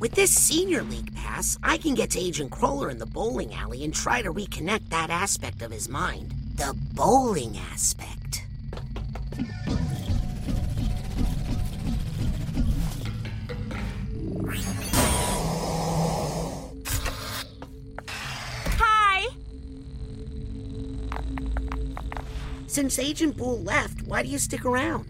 With 0.00 0.12
this 0.12 0.32
senior 0.32 0.82
league 0.82 1.14
pass, 1.14 1.58
I 1.62 1.76
can 1.76 1.92
get 1.92 2.08
to 2.12 2.18
Agent 2.18 2.50
Cruller 2.50 2.88
in 2.88 2.96
the 2.96 3.04
bowling 3.04 3.52
alley 3.52 3.84
and 3.84 3.92
try 3.92 4.22
to 4.22 4.32
reconnect 4.32 4.88
that 4.88 5.10
aspect 5.10 5.60
of 5.60 5.70
his 5.70 5.90
mind. 5.90 6.32
The 6.56 6.74
bowling 6.94 7.58
aspect. 7.70 8.46
Hi! 18.78 19.26
Since 22.68 22.98
Agent 22.98 23.36
Bull 23.36 23.60
left, 23.60 24.00
why 24.06 24.22
do 24.22 24.30
you 24.30 24.38
stick 24.38 24.64
around? 24.64 25.04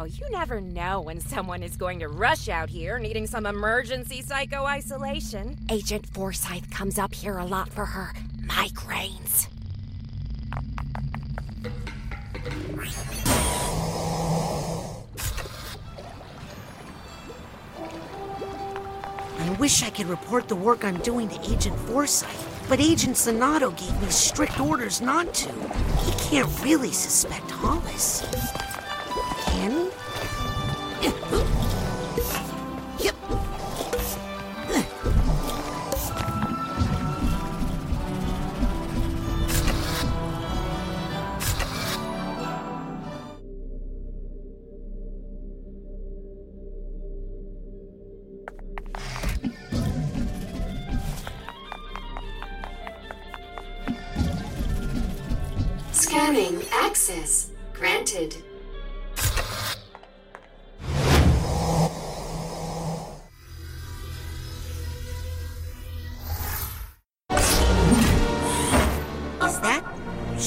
Oh, 0.00 0.04
you 0.04 0.30
never 0.30 0.60
know 0.60 1.00
when 1.00 1.18
someone 1.18 1.60
is 1.60 1.76
going 1.76 1.98
to 1.98 2.06
rush 2.06 2.48
out 2.48 2.70
here 2.70 3.00
needing 3.00 3.26
some 3.26 3.46
emergency 3.46 4.22
psycho 4.22 4.64
isolation. 4.64 5.56
Agent 5.70 6.06
Forsythe 6.06 6.70
comes 6.70 7.00
up 7.00 7.12
here 7.12 7.38
a 7.38 7.44
lot 7.44 7.68
for 7.68 7.84
her 7.84 8.12
migraines. 8.46 9.48
I 19.40 19.50
wish 19.58 19.82
I 19.82 19.90
could 19.90 20.06
report 20.06 20.46
the 20.46 20.54
work 20.54 20.84
I'm 20.84 20.98
doing 20.98 21.28
to 21.28 21.50
Agent 21.50 21.76
Forsythe, 21.76 22.28
but 22.68 22.78
Agent 22.78 23.16
Zanotto 23.16 23.76
gave 23.76 24.00
me 24.00 24.10
strict 24.10 24.60
orders 24.60 25.00
not 25.00 25.34
to. 25.34 25.52
He 26.04 26.12
can't 26.30 26.62
really 26.62 26.92
suspect 26.92 27.50
Hollis. 27.50 28.67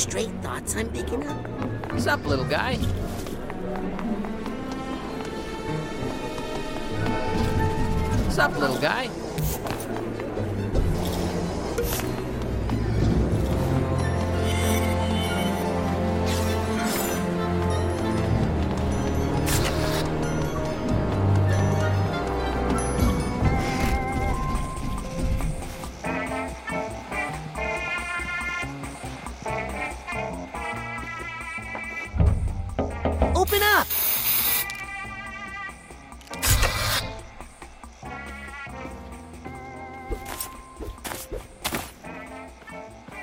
Straight 0.01 0.31
thoughts 0.41 0.75
I'm 0.75 0.89
picking 0.89 1.27
up? 1.27 1.47
What's 1.91 2.07
up, 2.07 2.25
little 2.25 2.45
guy? 2.45 2.75
What's 8.25 8.39
up, 8.39 8.57
little 8.57 8.79
guy? 8.79 9.20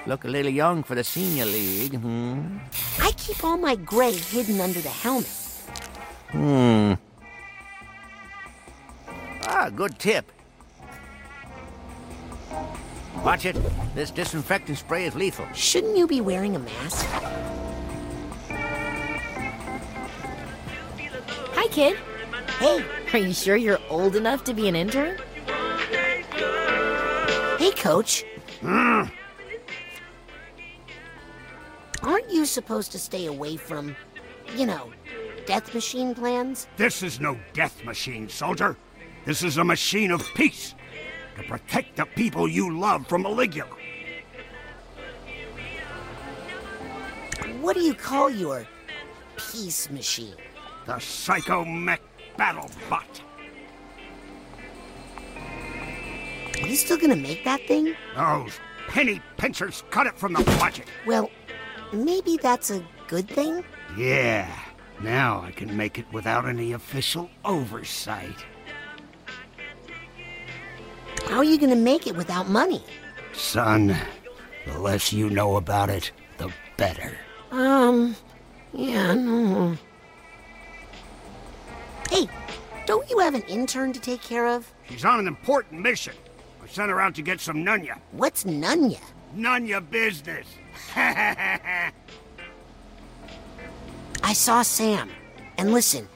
Look 0.08 0.24
a 0.24 0.28
little 0.28 0.50
young 0.50 0.82
for 0.82 0.94
the 0.94 1.04
senior 1.04 1.44
league. 1.44 1.94
Hmm. 1.94 2.56
I 2.98 3.12
keep 3.18 3.44
all 3.44 3.58
my 3.58 3.76
gray 3.76 4.12
hidden 4.12 4.58
under 4.58 4.80
the 4.80 4.88
helmet. 4.88 5.28
Hmm. 6.30 6.94
Ah, 9.42 9.68
good 9.68 9.98
tip. 9.98 10.32
Watch 13.22 13.44
it. 13.44 13.56
This 13.94 14.10
disinfectant 14.10 14.78
spray 14.78 15.04
is 15.04 15.14
lethal. 15.14 15.46
Shouldn't 15.52 15.98
you 15.98 16.06
be 16.06 16.22
wearing 16.22 16.56
a 16.56 16.58
mask? 16.58 17.04
Hi, 21.52 21.68
kid. 21.68 21.98
Hey, 22.58 22.82
Are 23.12 23.18
you 23.18 23.34
sure 23.34 23.56
you're 23.56 23.80
old 23.90 24.16
enough 24.16 24.42
to 24.44 24.54
be 24.54 24.68
an 24.68 24.74
intern? 24.74 25.18
hey, 27.58 27.72
coach. 27.76 28.24
Aren't 28.64 29.10
you 32.48 32.52
supposed 32.52 32.90
to 32.92 32.98
stay 32.98 33.26
away 33.26 33.56
from, 33.56 33.94
you 34.56 34.64
know, 34.64 34.90
death 35.44 35.74
machine 35.74 36.14
plans? 36.14 36.66
This 36.78 37.02
is 37.02 37.20
no 37.20 37.38
death 37.52 37.84
machine, 37.84 38.26
soldier. 38.26 38.74
This 39.26 39.42
is 39.42 39.58
a 39.58 39.64
machine 39.64 40.10
of 40.10 40.24
peace 40.34 40.74
to 41.36 41.42
protect 41.42 41.96
the 41.96 42.06
people 42.06 42.48
you 42.48 42.74
love 42.74 43.06
from 43.06 43.24
Maligula. 43.24 43.68
What 47.60 47.76
do 47.76 47.82
you 47.82 47.92
call 47.92 48.30
your 48.30 48.66
peace 49.36 49.90
machine? 49.90 50.34
The 50.86 50.98
Psycho 51.00 51.66
Mech 51.66 52.00
Battle 52.38 52.70
Bot. 52.88 53.22
Are 56.62 56.66
you 56.66 56.76
still 56.76 56.96
gonna 56.96 57.14
make 57.14 57.44
that 57.44 57.60
thing? 57.68 57.94
Those 58.16 58.58
penny 58.88 59.20
pinchers 59.36 59.84
cut 59.90 60.06
it 60.06 60.16
from 60.18 60.32
the 60.32 60.44
budget. 60.58 60.88
Well, 61.06 61.30
maybe 61.92 62.36
that's 62.36 62.70
a 62.70 62.84
good 63.06 63.28
thing? 63.28 63.64
Yeah, 63.96 64.52
now 65.00 65.40
I 65.40 65.50
can 65.52 65.76
make 65.76 65.98
it 65.98 66.06
without 66.12 66.46
any 66.46 66.72
official 66.72 67.30
oversight. 67.44 68.44
How 71.26 71.38
are 71.38 71.44
you 71.44 71.58
gonna 71.58 71.76
make 71.76 72.06
it 72.06 72.16
without 72.16 72.48
money? 72.48 72.82
Son, 73.32 73.96
the 74.66 74.78
less 74.78 75.12
you 75.12 75.30
know 75.30 75.56
about 75.56 75.90
it, 75.90 76.10
the 76.38 76.50
better. 76.76 77.18
Um, 77.50 78.16
yeah, 78.72 79.14
no. 79.14 79.76
Hey, 82.10 82.28
don't 82.86 83.08
you 83.10 83.18
have 83.18 83.34
an 83.34 83.42
intern 83.42 83.92
to 83.92 84.00
take 84.00 84.22
care 84.22 84.46
of? 84.46 84.72
She's 84.88 85.04
on 85.04 85.18
an 85.20 85.26
important 85.26 85.80
mission. 85.82 86.14
I 86.62 86.66
sent 86.66 86.90
her 86.90 87.00
out 87.00 87.14
to 87.16 87.22
get 87.22 87.40
some 87.40 87.64
Nunya. 87.64 87.98
What's 88.12 88.44
Nunya? 88.44 89.00
Nunya 89.36 89.88
business. 89.90 90.46
I 90.96 91.92
saw 94.32 94.62
Sam. 94.62 95.10
And 95.56 95.72
listen, 95.72 96.08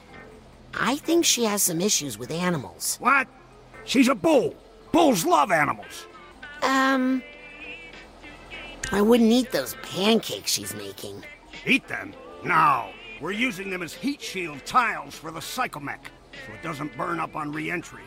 I 0.73 0.95
think 0.97 1.25
she 1.25 1.43
has 1.45 1.61
some 1.63 1.81
issues 1.81 2.17
with 2.17 2.31
animals. 2.31 2.97
what? 2.99 3.27
She's 3.85 4.07
a 4.07 4.15
Boole. 4.15 4.55
Booles 4.93 5.25
love 5.25 5.51
animals. 5.51 6.07
Um, 6.61 7.21
I 8.91 9.01
wouldn't 9.01 9.31
eat 9.31 9.51
those 9.51 9.75
pancakes 9.83 10.51
she's 10.51 10.73
making. 10.75 11.23
Eat 11.65 11.87
them? 11.87 12.13
No. 12.43 12.89
We're 13.19 13.31
using 13.31 13.69
them 13.69 13.81
as 13.81 13.93
heat 13.93 14.21
shield 14.21 14.65
tiles 14.65 15.15
for 15.15 15.31
the 15.31 15.39
psychomech, 15.39 16.05
so 16.45 16.53
it 16.53 16.61
doesn't 16.61 16.95
burn 16.97 17.19
up 17.19 17.35
on 17.35 17.51
re-entry. 17.51 18.03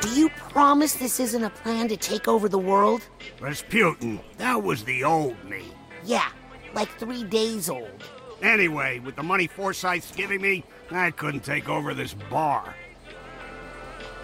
Do 0.00 0.08
you 0.08 0.30
promise 0.30 0.94
this 0.94 1.20
isn't 1.20 1.44
a 1.44 1.50
plan 1.50 1.88
to 1.88 1.96
take 1.96 2.26
over 2.26 2.48
the 2.48 2.58
world? 2.58 3.02
Razputin, 3.38 4.20
that 4.38 4.62
was 4.62 4.82
the 4.84 5.04
old 5.04 5.42
me. 5.44 5.64
Yeah, 6.04 6.28
like 6.74 6.88
three 6.98 7.22
days 7.24 7.68
old. 7.68 8.04
Anyway, 8.42 9.00
with 9.00 9.16
the 9.16 9.22
money 9.22 9.46
Forsythe's 9.46 10.10
giving 10.12 10.40
me, 10.40 10.64
I 10.90 11.10
couldn't 11.10 11.44
take 11.44 11.68
over 11.68 11.92
this 11.92 12.14
bar. 12.14 12.74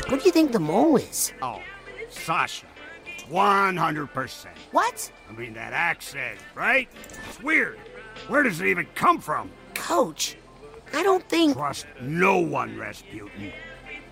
What 0.08 0.20
do 0.20 0.26
you 0.26 0.32
think 0.32 0.52
the 0.52 0.60
mole 0.60 0.96
is? 0.96 1.32
Oh, 1.42 1.60
Sasha. 2.08 2.66
100%. 3.28 4.46
What? 4.70 5.12
I 5.28 5.32
mean, 5.32 5.52
that 5.54 5.72
accent, 5.72 6.38
right? 6.54 6.88
It's 7.28 7.42
weird. 7.42 7.78
Where 8.28 8.42
does 8.42 8.60
it 8.60 8.68
even 8.68 8.86
come 8.94 9.20
from? 9.20 9.50
Coach, 9.74 10.36
I 10.94 11.02
don't 11.02 11.28
think. 11.28 11.54
Trust 11.54 11.86
no 12.00 12.38
one, 12.38 12.76
Razputin. 12.76 13.52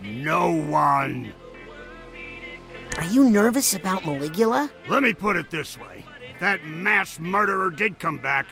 No 0.03 0.51
one. 0.53 1.33
Are 2.97 3.05
you 3.05 3.29
nervous 3.29 3.75
about 3.75 4.03
Maligula? 4.03 4.71
Let 4.89 5.03
me 5.03 5.13
put 5.13 5.37
it 5.37 5.51
this 5.51 5.79
way. 5.79 6.05
If 6.33 6.41
that 6.41 6.65
mass 6.65 7.19
murderer 7.19 7.71
did 7.71 7.99
come 7.99 8.19
back, 8.19 8.47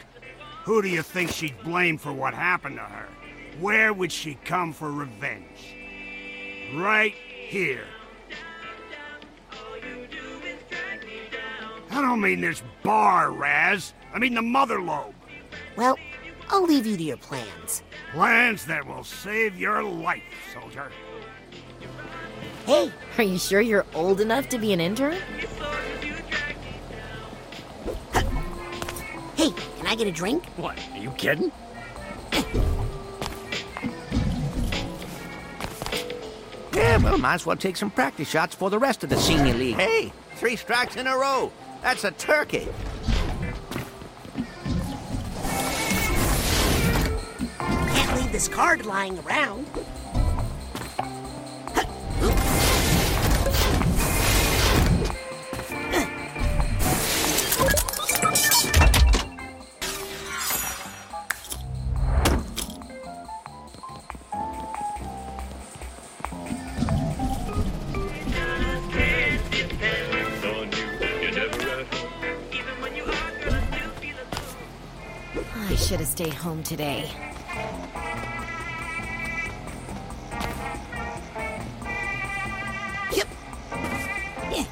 who 0.64 0.82
do 0.82 0.88
you 0.88 1.02
think 1.02 1.30
she'd 1.30 1.62
blame 1.62 1.98
for 1.98 2.12
what 2.12 2.34
happened 2.34 2.76
to 2.76 2.82
her? 2.82 3.08
Where 3.60 3.92
would 3.92 4.12
she 4.12 4.36
come 4.44 4.72
for 4.72 4.90
revenge? 4.90 5.76
right 6.74 7.14
here. 7.14 7.84
I 11.90 12.00
don't 12.00 12.20
mean 12.20 12.40
this 12.40 12.62
bar, 12.82 13.30
Raz. 13.30 13.92
I 14.14 14.18
mean 14.18 14.34
the 14.34 14.42
mother 14.42 14.80
lobe. 14.80 15.14
Well, 15.76 15.98
I'll 16.48 16.64
leave 16.64 16.86
you 16.86 16.96
to 16.96 17.02
your 17.02 17.16
plans. 17.18 17.82
Plans 18.12 18.64
that 18.66 18.86
will 18.86 19.04
save 19.04 19.58
your 19.58 19.82
life, 19.82 20.22
soldier. 20.52 20.90
Hey, 22.66 22.92
Are 23.18 23.24
you 23.24 23.38
sure 23.38 23.60
you're 23.60 23.86
old 23.94 24.20
enough 24.20 24.48
to 24.50 24.58
be 24.58 24.72
an 24.72 24.80
intern? 24.80 25.16
hey, 29.36 29.50
can 29.50 29.86
I 29.86 29.94
get 29.96 30.06
a 30.06 30.12
drink? 30.12 30.44
What? 30.56 30.78
Are 30.92 30.98
you 30.98 31.10
kidding? 31.12 31.50
Yeah, 36.72 36.96
well, 36.98 37.18
might 37.18 37.34
as 37.34 37.46
well 37.46 37.56
take 37.56 37.76
some 37.76 37.90
practice 37.90 38.28
shots 38.28 38.54
for 38.54 38.70
the 38.70 38.78
rest 38.78 39.04
of 39.04 39.10
the 39.10 39.16
senior 39.18 39.54
league. 39.54 39.76
Hey, 39.76 40.12
three 40.36 40.56
strikes 40.56 40.96
in 40.96 41.06
a 41.06 41.16
row. 41.16 41.52
That's 41.82 42.04
a 42.04 42.10
turkey. 42.12 42.68
Can't 47.58 48.16
leave 48.16 48.32
this 48.32 48.48
card 48.48 48.86
lying 48.86 49.18
around. 49.20 49.66
Home 76.42 76.62
today. 76.64 77.08
Yep. 83.12 83.28
Yeah. 84.50 84.64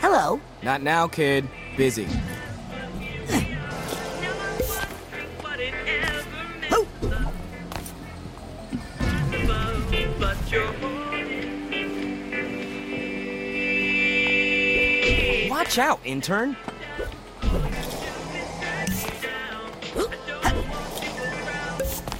Hello. 0.00 0.40
Not 0.62 0.82
now, 0.82 1.06
kid. 1.08 1.46
Busy. 1.76 2.08
Watch 15.72 15.78
out, 15.78 16.00
intern. 16.04 16.54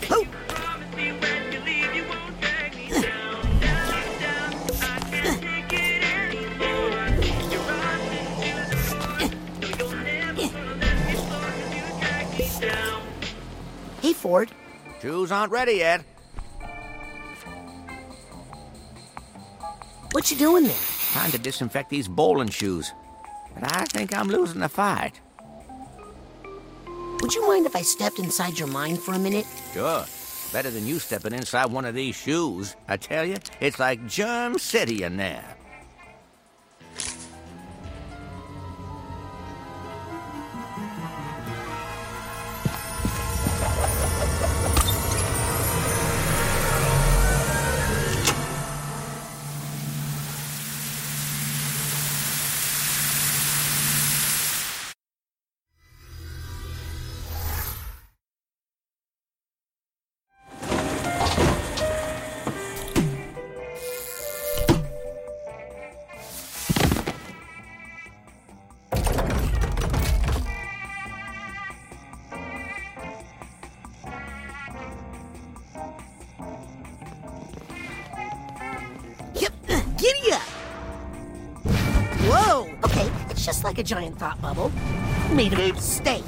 oh. 0.09 0.27
Hey, 14.01 14.15
Ford. 14.15 14.51
Shoes 15.03 15.31
aren't 15.31 15.53
ready 15.53 15.73
yet. 15.73 16.03
What 20.13 20.31
you 20.31 20.39
doing 20.39 20.65
there? 20.65 20.75
Time 21.13 21.31
to 21.33 21.39
disinfect 21.39 21.91
these 21.91 22.09
bowling 22.09 22.49
shoes. 22.49 22.95
But 23.55 23.77
I 23.77 23.85
think 23.85 24.17
I'm 24.17 24.29
losing 24.29 24.61
the 24.61 24.69
fight. 24.69 25.21
Would 27.21 27.35
you 27.35 27.47
mind 27.47 27.67
if 27.67 27.77
I 27.77 27.83
stepped 27.83 28.19
inside 28.19 28.59
your 28.59 28.69
mind 28.69 28.99
for 28.99 29.15
a 29.15 29.19
minute? 29.19 29.47
Sure. 29.73 30.05
Better 30.53 30.71
than 30.71 30.87
you 30.87 30.99
stepping 30.99 31.33
inside 31.33 31.67
one 31.67 31.85
of 31.85 31.95
these 31.95 32.17
shoes. 32.17 32.77
I 32.89 32.97
tell 32.97 33.25
you, 33.25 33.37
it's 33.61 33.79
like 33.79 34.07
Germ 34.07 34.59
City 34.59 35.05
in 35.05 35.17
there. 35.17 35.57
A 83.83 83.85
giant 83.85 84.17
thought 84.17 84.41
bubble. 84.41 84.71
Made 85.35 85.55
of 85.55 85.81
stay. 85.81 86.23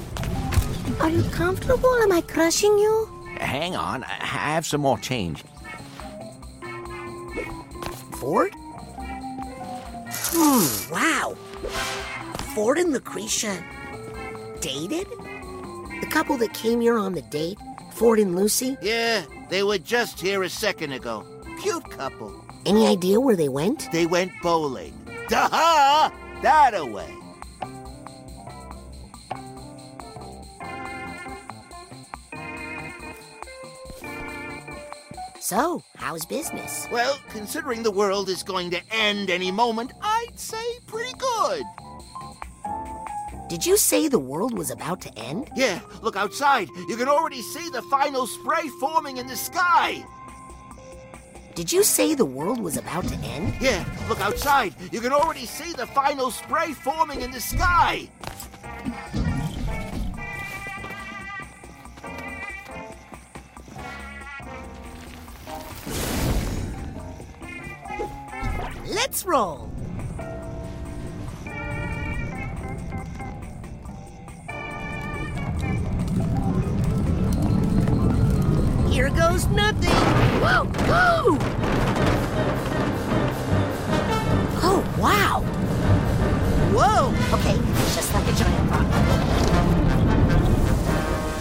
Are 0.99 1.09
you 1.09 1.23
comfortable? 1.31 1.95
Am 2.03 2.11
I 2.11 2.21
crushing 2.21 2.77
you? 2.77 3.09
Hang 3.37 3.77
on, 3.77 4.03
I 4.03 4.27
have 4.27 4.67
some 4.67 4.81
more 4.81 4.99
change. 4.99 5.45
Ford? 8.17 8.53
Hmm, 10.32 10.93
wow. 10.93 11.37
Ford 12.56 12.77
and 12.77 12.93
Lucrecia 12.93 13.63
dated? 14.61 15.06
The 16.01 16.08
couple 16.11 16.37
that 16.39 16.55
came 16.55 16.81
here 16.81 16.99
on 16.99 17.13
the 17.13 17.23
date, 17.23 17.58
Ford 17.93 18.19
and 18.19 18.34
Lucy? 18.34 18.77
Yeah, 18.82 19.23
they 19.49 19.63
were 19.63 19.79
just 19.79 20.20
here 20.20 20.43
a 20.43 20.49
second 20.49 20.91
ago. 20.91 21.25
Cute 21.63 21.89
couple. 21.89 22.34
Any 22.67 22.89
idea 22.89 23.20
where 23.20 23.37
they 23.37 23.49
went? 23.49 23.93
They 23.93 24.06
went 24.06 24.32
bowling. 24.43 24.93
Duh! 25.29 26.11
That 26.43 26.75
away. 26.75 27.15
So, 35.44 35.84
how's 35.96 36.24
business? 36.24 36.89
Well, 36.91 37.19
considering 37.29 37.82
the 37.82 37.91
world 37.91 38.31
is 38.31 38.43
going 38.43 38.70
to 38.70 38.81
end 38.91 39.29
any 39.29 39.51
moment, 39.51 39.93
I'd 40.01 40.39
say 40.41 40.65
pretty 40.86 41.13
good. 41.19 41.63
Did 43.51 43.67
you 43.67 43.77
say 43.77 44.08
the 44.08 44.19
world 44.19 44.56
was 44.56 44.70
about 44.70 45.03
to 45.03 45.19
end? 45.19 45.51
Yeah, 45.55 45.81
look 46.01 46.17
outside. 46.17 46.69
You 46.89 46.96
can 46.96 47.08
already 47.08 47.43
see 47.43 47.69
the 47.69 47.82
final 47.91 48.27
spray 48.27 48.69
forming 48.81 49.19
in 49.19 49.27
the 49.27 49.36
sky. 49.36 50.03
Did 51.55 51.70
you 51.70 51.84
say 51.84 52.15
the 52.15 52.24
world 52.24 52.58
was 52.58 52.79
about 52.79 53.06
to 53.08 53.17
end? 53.17 53.53
Yeah, 53.60 53.84
look 54.08 54.20
outside. 54.20 54.74
You 54.93 55.03
can 55.03 55.13
already 55.13 55.44
see 55.44 55.74
the 55.74 55.86
final 55.89 56.31
spray 56.31 56.72
forming 56.72 57.20
in 57.20 57.31
the 57.31 57.41
sky. 57.41 58.08
Roll. 69.26 69.70
Here 78.90 79.08
goes 79.10 79.46
nothing. 79.46 79.90
Whoa, 80.40 80.64
whoa! 80.64 81.38
Oh, 84.62 84.84
wow. 84.98 85.40
Whoa. 86.74 87.08
Okay, 87.38 87.56
just 87.94 88.12
like 88.12 88.26
a 88.28 88.32
giant 88.36 88.70
rock. 88.70 88.86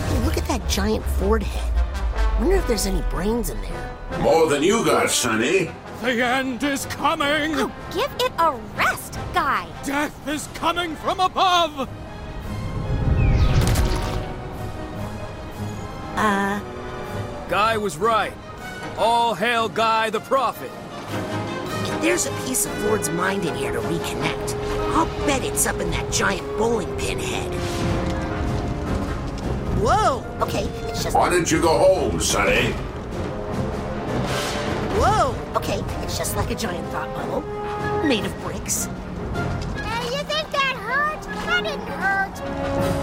Hey, 0.07 0.25
look 0.25 0.37
at 0.37 0.45
that 0.47 0.69
giant 0.69 1.03
Ford 1.03 1.43
head. 1.43 2.39
Wonder 2.39 2.55
if 2.55 2.67
there's 2.67 2.85
any 2.85 3.01
brains 3.09 3.49
in 3.49 3.61
there. 3.61 3.97
More 4.19 4.47
than 4.47 4.63
you 4.63 4.85
got, 4.85 5.09
Sonny. 5.09 5.69
The 6.03 6.21
end 6.21 6.61
is 6.63 6.85
coming. 6.87 7.53
Oh, 7.55 7.71
give 7.93 8.11
it 8.19 8.33
a 8.37 8.51
rest. 8.75 9.17
guy? 9.33 9.69
Death 9.85 10.27
is 10.27 10.49
coming 10.53 10.97
from 10.97 11.21
above! 11.21 11.87
Uh, 16.17 16.59
Guy 17.47 17.77
was 17.77 17.95
right. 17.95 18.33
All 18.97 19.33
hail 19.33 19.69
Guy 19.69 20.09
the 20.09 20.19
Prophet. 20.19 20.69
if 21.85 22.01
there's 22.01 22.25
a 22.25 22.31
piece 22.45 22.65
of 22.65 22.73
Ford's 22.79 23.09
mind 23.09 23.45
in 23.45 23.55
here 23.55 23.71
to 23.71 23.79
reconnect, 23.79 24.55
I'll 24.93 25.05
bet 25.25 25.41
it's 25.45 25.65
up 25.65 25.79
in 25.79 25.89
that 25.91 26.11
giant 26.11 26.45
bowling 26.57 26.93
pin 26.97 27.17
head. 27.17 27.53
Whoa! 29.81 30.21
Okay, 30.41 30.65
it's 30.89 31.03
just. 31.05 31.15
Why 31.15 31.29
don't 31.29 31.49
you 31.49 31.61
go 31.61 31.77
home, 31.77 32.19
Sonny? 32.19 32.75
Whoa! 34.95 35.35
Okay, 35.55 35.79
it's 36.03 36.17
just 36.17 36.35
like 36.35 36.51
a 36.51 36.55
giant 36.55 36.87
thought 36.89 37.13
bubble. 37.15 37.41
Made 38.07 38.25
of 38.25 38.41
bricks. 38.41 38.85
Hey, 39.75 40.05
you 40.05 40.23
think 40.23 40.51
that 40.51 40.75
hurt? 40.75 41.21
That 41.45 41.63
didn't 41.63 41.87
hurt. 41.87 43.02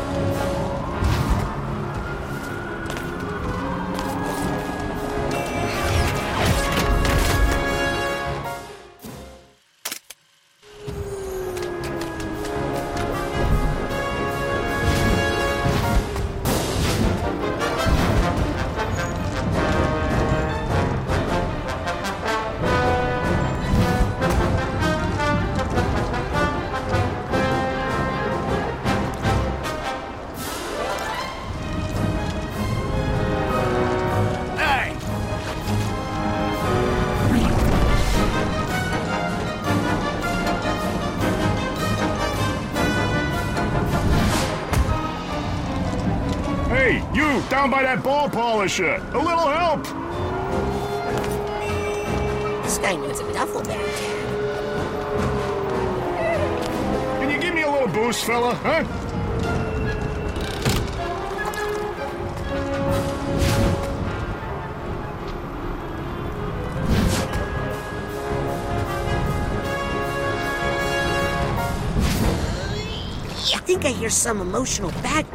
Down 47.50 47.69
by 47.69 47.83
that 47.83 48.00
ball 48.04 48.30
polisher! 48.30 48.95
A 49.12 49.19
little 49.19 49.49
help! 49.50 49.83
This 52.62 52.78
guy 52.78 52.95
needs 52.95 53.19
a 53.19 53.33
duffel 53.33 53.62
bag. 53.64 53.95
Can 57.19 57.28
you 57.28 57.40
give 57.40 57.52
me 57.52 57.62
a 57.62 57.71
little 57.71 57.88
boost, 57.88 58.25
fella, 58.25 58.54
huh? 58.54 58.85
I 73.52 73.62
think 73.73 73.85
I 73.85 73.88
hear 73.88 74.11
some 74.11 74.40
emotional 74.40 74.92
back. 75.02 75.26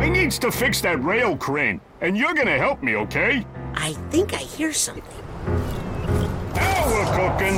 I 0.00 0.08
needs 0.08 0.38
to 0.38 0.50
fix 0.50 0.80
that 0.80 1.04
rail 1.04 1.36
crane, 1.36 1.78
and 2.00 2.16
you're 2.16 2.32
gonna 2.32 2.56
help 2.56 2.82
me, 2.82 2.96
okay? 2.96 3.44
I 3.74 3.92
think 4.08 4.32
I 4.32 4.38
hear 4.38 4.72
something. 4.72 5.04
Now 6.54 6.86
we're 6.86 7.04
cooking! 7.04 7.56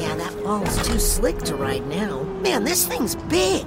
Yeah, 0.00 0.16
that 0.16 0.34
ball's 0.42 0.84
too 0.84 0.98
slick 0.98 1.38
to 1.44 1.54
ride 1.54 1.86
now. 1.86 2.24
Man, 2.42 2.64
this 2.64 2.84
thing's 2.86 3.14
big. 3.14 3.66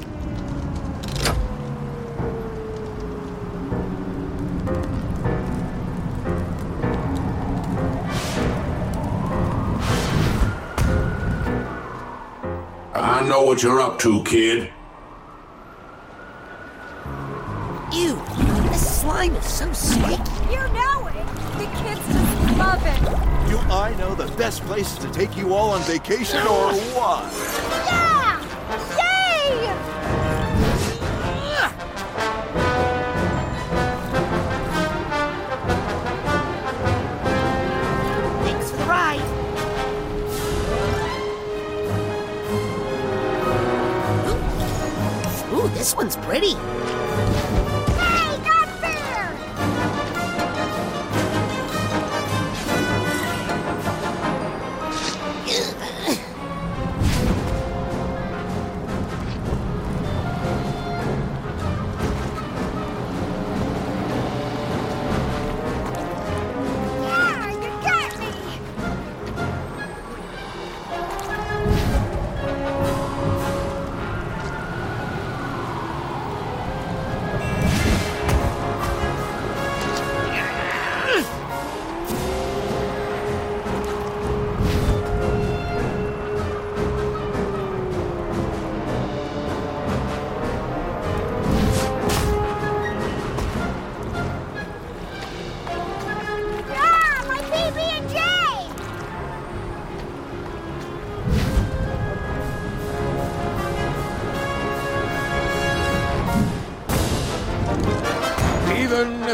What 13.54 13.62
you're 13.62 13.82
up 13.82 14.00
to, 14.00 14.24
kid. 14.24 14.74
Ew, 17.94 18.16
this 18.70 19.02
slime 19.02 19.36
is 19.36 19.46
so 19.46 19.72
sticky. 19.72 20.08
You 20.50 20.58
know 20.74 21.06
it. 21.06 21.28
The 21.60 21.70
kids 21.78 22.02
just 22.08 22.58
love 22.58 22.82
it. 22.84 23.50
Do 23.52 23.60
I 23.72 23.96
know 24.00 24.16
the 24.16 24.26
best 24.38 24.64
places 24.64 24.98
to 24.98 25.12
take 25.12 25.38
you 25.38 25.54
all 25.54 25.70
on 25.70 25.84
vacation 25.84 26.40
or 26.48 26.74
what? 26.96 27.73
Pretty. 46.18 46.93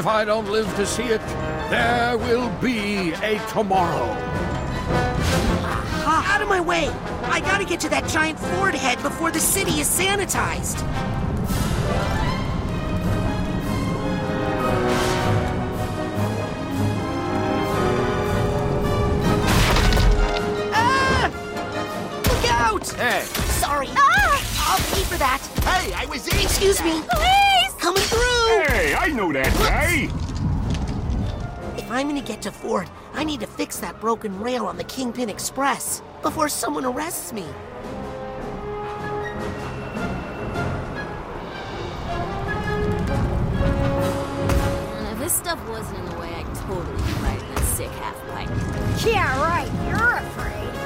I 0.10 0.26
don't 0.26 0.50
live 0.50 0.66
to 0.76 0.88
see 0.88 1.04
it, 1.04 1.22
there 1.70 2.18
will 2.18 2.50
be 2.60 3.14
a 3.22 3.40
tomorrow. 3.50 4.12
Ha, 6.04 6.34
out 6.34 6.42
of 6.42 6.50
my 6.50 6.60
way! 6.60 6.90
I 7.26 7.40
gotta 7.40 7.64
get 7.64 7.80
to 7.82 7.90
that 7.90 8.08
giant 8.10 8.40
Ford 8.40 8.74
head 8.74 9.02
before 9.04 9.30
the 9.32 9.40
city 9.40 9.80
is 9.80 9.88
sanitized. 9.88 10.80
Ah! 20.74 21.30
Look 22.24 22.52
out! 22.52 22.90
Hey, 22.94 23.22
Sorry. 23.62 23.90
Ah! 23.96 24.72
I'll 24.72 24.96
pay 24.96 25.04
for 25.04 25.18
that. 25.20 25.40
Hey, 25.64 25.94
I 25.94 26.08
was 26.08 26.28
easy. 26.28 26.42
Excuse 26.42 26.84
me. 26.84 27.04
Please! 27.12 27.59
Coming 29.00 29.18
through! 29.18 29.32
Hey, 29.32 29.34
I 29.34 29.34
know 29.34 29.34
that 29.34 29.54
guy! 29.56 30.10
If 31.78 31.92
I'm 31.92 32.08
gonna 32.08 32.22
get 32.22 32.42
to 32.44 32.52
Ford, 32.52 32.90
I 33.14 33.24
need 33.24 33.40
to 33.40 33.48
fix 33.48 33.78
that 33.80 34.00
broken 34.00 34.40
rail 34.40 34.66
on 34.66 34.78
the 34.78 34.84
Kingpin 34.84 35.30
Express 35.30 36.02
before 36.22 36.50
someone 36.50 36.86
arrests 36.86 37.34
me. 37.34 37.46
If 45.12 45.20
this 45.20 45.34
stuff 45.34 45.60
wasn't 45.70 46.00
in 46.00 46.06
the 46.06 46.20
way, 46.20 46.34
I'd 46.34 46.56
totally 46.56 46.98
be 46.98 47.14
riding 47.24 47.56
that 47.56 47.66
sick 47.76 47.92
half 47.92 48.16
pipe. 48.30 48.50
Yeah, 49.06 49.42
right. 49.42 49.70
You're 49.88 50.18
afraid. 50.18 50.79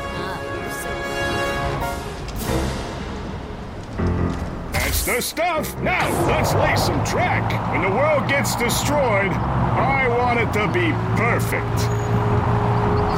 The 5.05 5.19
stuff? 5.19 5.77
Now, 5.81 6.07
let's 6.27 6.53
lay 6.53 6.77
some 6.77 7.03
track. 7.03 7.51
When 7.73 7.81
the 7.81 7.89
world 7.89 8.29
gets 8.29 8.55
destroyed, 8.55 9.33
I 9.33 10.07
want 10.07 10.39
it 10.39 10.53
to 10.53 10.67
be 10.71 10.93
perfect. 11.17 11.77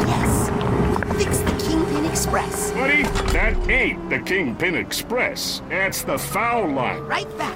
Yes. 0.09 0.49
Fix 1.15 1.37
the 1.39 1.69
Kingpin 1.69 2.05
Express. 2.05 2.71
Buddy, 2.71 3.03
that 3.33 3.69
ain't 3.69 4.09
the 4.09 4.17
Kingpin 4.19 4.73
Express. 4.73 5.61
That's 5.69 6.01
the 6.01 6.17
foul 6.17 6.67
line. 6.71 7.03
Right 7.03 7.37
back, 7.37 7.55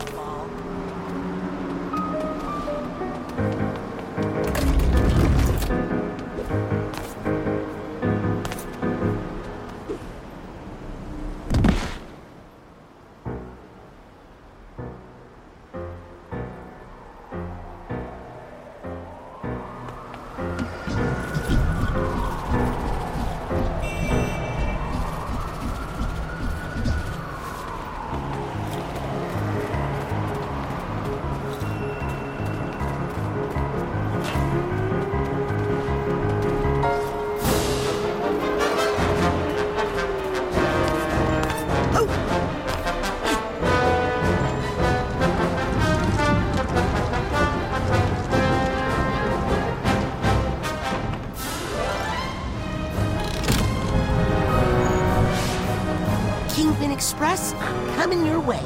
Express, 57.22 57.52
I'm 57.52 57.96
coming 57.96 58.26
your 58.26 58.40
way. 58.40 58.64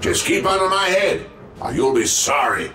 Just 0.00 0.24
keep 0.24 0.46
under 0.46 0.68
my 0.68 0.84
head, 0.84 1.26
or 1.60 1.72
you'll 1.72 1.92
be 1.92 2.06
sorry. 2.06 2.70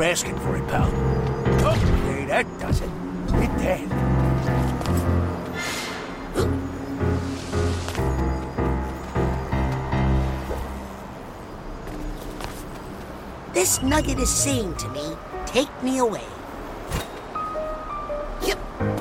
You're 0.00 0.08
asking 0.08 0.38
for 0.38 0.56
it, 0.56 0.66
pal. 0.68 0.88
Okay, 1.66 2.24
that 2.24 2.46
does 2.58 2.80
it. 2.80 2.88
Hit 3.34 3.58
that. 3.58 3.80
This 13.52 13.82
nugget 13.82 14.18
is 14.18 14.30
saying 14.30 14.74
to 14.76 14.88
me, 14.88 15.16
take 15.44 15.82
me 15.82 15.98
away. 15.98 16.24
Yep. 18.46 18.99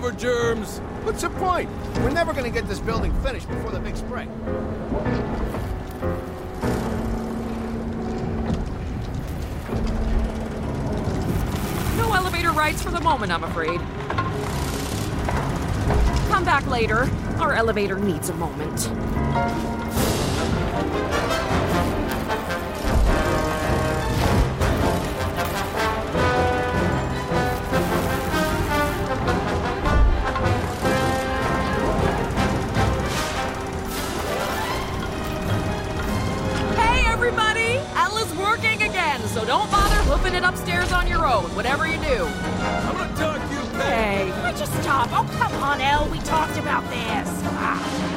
Over, 0.00 0.12
Germs. 0.12 0.78
What's 1.04 1.20
the 1.20 1.28
point? 1.28 1.68
We're 1.96 2.08
never 2.08 2.32
gonna 2.32 2.48
get 2.48 2.66
this 2.66 2.78
building 2.78 3.12
finished 3.20 3.46
before 3.48 3.70
the 3.70 3.80
big 3.80 3.94
spring. 3.94 4.30
No 11.98 12.14
elevator 12.14 12.50
rides 12.52 12.82
for 12.82 12.90
the 12.90 13.00
moment, 13.02 13.30
I'm 13.30 13.44
afraid. 13.44 13.78
Come 16.30 16.46
back 16.46 16.66
later. 16.66 17.10
Our 17.38 17.52
elevator 17.52 17.98
needs 17.98 18.30
a 18.30 18.34
moment. 18.34 18.88
Upstairs 41.44 41.48
on 41.48 41.48
your 41.48 41.50
own, 41.50 41.56
whatever 41.56 41.86
you 41.86 41.98
do. 41.98 42.26
I'm 42.26 42.96
gonna 42.96 43.16
talk 43.16 43.40
you 43.50 43.78
back. 43.78 43.92
Hey. 43.92 44.32
I 44.32 44.52
just 44.52 44.72
stop. 44.82 45.08
Oh, 45.12 45.28
come 45.38 45.62
on, 45.62 45.80
Elle. 45.80 46.08
We 46.10 46.18
talked 46.20 46.58
about 46.58 46.88
this. 46.90 47.28
Ah. 47.52 48.10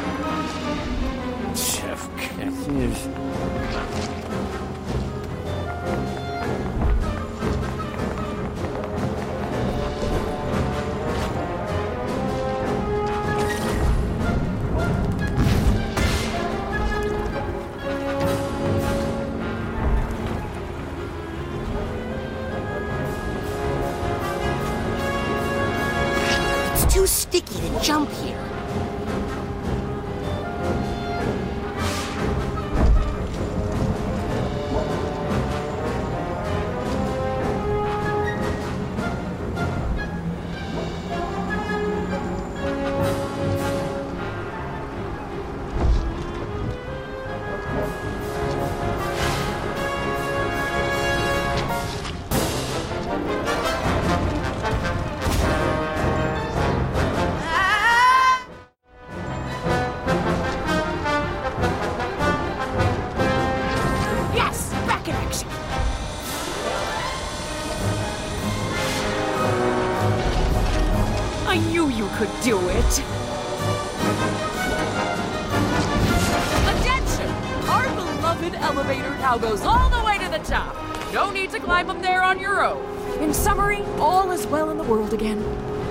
Beloved 78.49 78.62
elevator 78.62 79.10
now 79.19 79.38
goes 79.38 79.62
all 79.62 79.89
the 79.89 80.03
way 80.06 80.17
to 80.17 80.29
the 80.29 80.39
top. 80.39 80.75
No 81.13 81.32
need 81.32 81.51
to 81.51 81.60
climb 81.60 81.89
up 81.89 82.01
there 82.01 82.21
on 82.21 82.39
your 82.39 82.65
own. 82.65 82.84
In 83.21 83.34
summary, 83.34 83.82
all 83.99 84.32
is 84.32 84.45
well 84.47 84.69
in 84.69 84.77
the 84.77 84.84
world 84.84 85.13
again. 85.13 85.39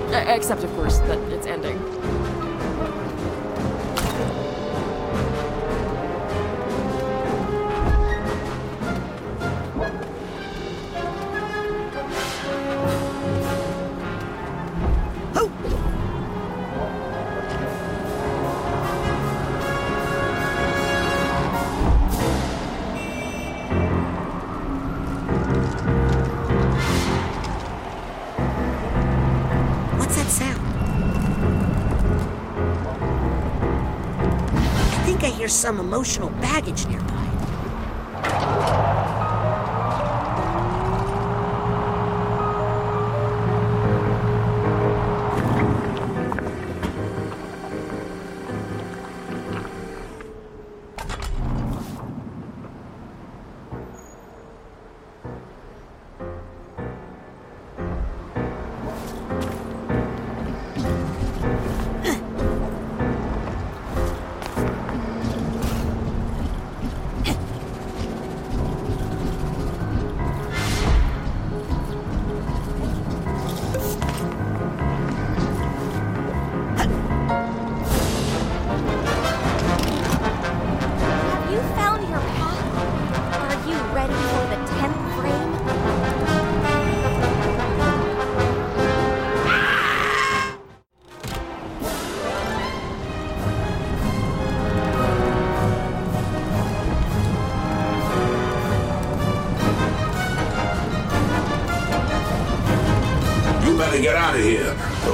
E- 0.09 0.33
except, 0.35 0.63
of 0.63 0.71
course, 0.75 0.99
that 0.99 1.17
it's 1.31 1.47
ending. 1.47 1.77
Some 35.63 35.79
emotional 35.79 36.29
baggage 36.41 36.85
nearby. 36.87 37.22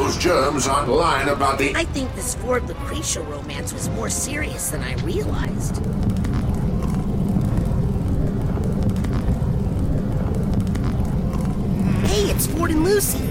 Those 0.09 0.17
germs 0.17 0.67
aren't 0.67 0.89
about 1.29 1.59
the. 1.59 1.71
I 1.75 1.83
think 1.83 2.15
this 2.15 2.33
Ford 2.33 2.63
Lucrecia 2.63 3.23
romance 3.29 3.73
was 3.73 3.89
more 3.89 4.09
serious 4.09 4.71
than 4.71 4.81
I 4.81 4.95
realized. 5.03 5.85
Hey, 12.07 12.23
it's 12.31 12.47
Ford 12.47 12.71
and 12.71 12.83
Lucy. 12.83 13.28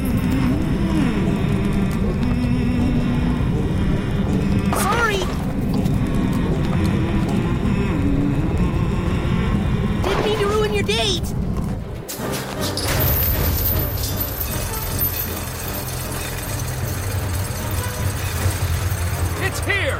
It's 19.48 19.60
here! 19.60 19.98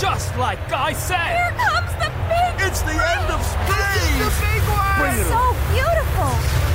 Just 0.00 0.36
like 0.36 0.58
I 0.72 0.92
said! 0.92 1.38
Here 1.38 1.54
comes 1.62 1.92
the 2.02 2.10
big 2.26 2.66
It's 2.66 2.82
the 2.82 2.90
end 2.90 3.30
of 3.30 3.40
space! 3.40 4.18
The 4.18 4.34
big 4.42 4.62
one! 4.66 4.98
Bring 4.98 5.14
it 5.14 5.30
so 5.30 5.54
beautiful! 5.70 6.69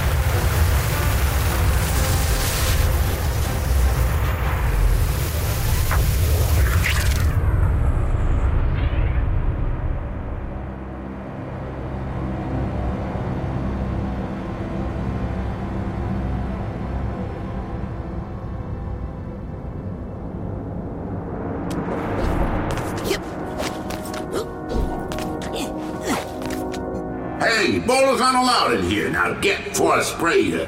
Now 29.26 29.34
get 29.40 29.76
for 29.76 29.98
a 29.98 30.04
spray 30.04 30.40
you. 30.40 30.68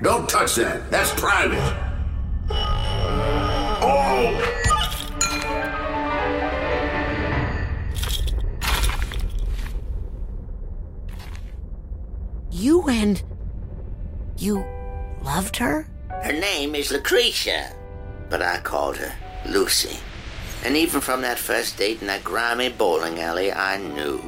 Don't 0.00 0.26
touch 0.26 0.54
that. 0.54 0.90
That's 0.90 1.12
private. 1.20 1.60
Oh! 3.82 4.32
You 12.50 12.88
and. 12.88 13.22
You 14.38 14.64
loved 15.22 15.58
her? 15.58 15.86
Her 16.08 16.32
name 16.32 16.74
is 16.74 16.90
Lucrecia, 16.90 17.76
but 18.30 18.40
I 18.40 18.60
called 18.60 18.96
her 18.96 19.14
Lucy. 19.44 19.98
And 20.64 20.78
even 20.78 21.02
from 21.02 21.20
that 21.20 21.38
first 21.38 21.76
date 21.76 22.00
in 22.00 22.06
that 22.06 22.24
grimy 22.24 22.70
bowling 22.70 23.20
alley, 23.20 23.52
I 23.52 23.76
knew. 23.76 24.22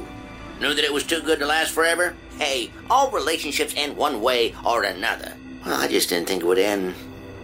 Knew 0.63 0.73
that 0.73 0.85
it 0.85 0.93
was 0.93 1.03
too 1.03 1.21
good 1.21 1.39
to 1.39 1.45
last 1.45 1.73
forever? 1.73 2.15
Hey, 2.39 2.71
all 2.89 3.11
relationships 3.11 3.73
end 3.75 3.97
one 3.97 4.21
way 4.21 4.55
or 4.65 4.83
another. 4.83 5.33
Well, 5.65 5.75
I 5.75 5.89
just 5.89 6.07
didn't 6.07 6.29
think 6.29 6.41
it 6.41 6.45
would 6.45 6.57
end 6.57 6.95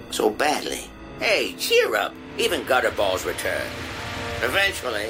so 0.10 0.30
badly. 0.30 0.90
Hey, 1.20 1.54
cheer 1.60 1.98
up. 1.98 2.16
Even 2.38 2.64
gutter 2.64 2.92
balls 2.92 3.26
return. 3.26 3.68
Eventually. 4.42 5.10